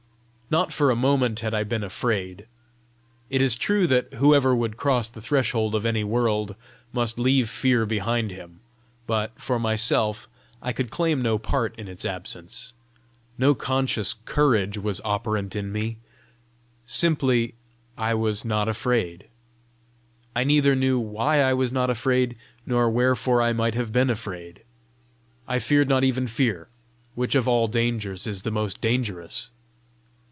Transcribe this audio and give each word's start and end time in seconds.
Not 0.53 0.73
for 0.73 0.91
a 0.91 0.97
moment 0.97 1.39
had 1.39 1.53
I 1.53 1.63
been 1.63 1.81
afraid. 1.81 2.45
It 3.29 3.41
is 3.41 3.55
true 3.55 3.87
that 3.87 4.15
whoever 4.15 4.53
would 4.53 4.75
cross 4.75 5.07
the 5.09 5.21
threshold 5.21 5.73
of 5.73 5.85
any 5.85 6.03
world, 6.03 6.55
must 6.91 7.17
leave 7.17 7.49
fear 7.49 7.85
behind 7.85 8.31
him; 8.31 8.59
but, 9.07 9.31
for 9.41 9.57
myself, 9.59 10.27
I 10.61 10.73
could 10.73 10.91
claim 10.91 11.21
no 11.21 11.37
part 11.37 11.73
in 11.79 11.87
its 11.87 12.03
absence. 12.03 12.73
No 13.37 13.55
conscious 13.55 14.15
courage 14.25 14.77
was 14.77 14.99
operant 15.05 15.55
in 15.55 15.71
me; 15.71 15.95
simply, 16.85 17.53
I 17.97 18.13
was 18.13 18.43
not 18.43 18.67
afraid. 18.67 19.29
I 20.35 20.43
neither 20.43 20.75
knew 20.75 20.99
why 20.99 21.39
I 21.39 21.53
was 21.53 21.71
not 21.71 21.89
afraid, 21.89 22.35
nor 22.65 22.89
wherefore 22.89 23.41
I 23.41 23.53
might 23.53 23.75
have 23.75 23.93
been 23.93 24.09
afraid. 24.09 24.63
I 25.47 25.59
feared 25.59 25.87
not 25.87 26.03
even 26.03 26.27
fear 26.27 26.67
which 27.15 27.35
of 27.35 27.47
all 27.47 27.69
dangers 27.69 28.27
is 28.27 28.41
the 28.41 28.51
most 28.51 28.81
dangerous. 28.81 29.49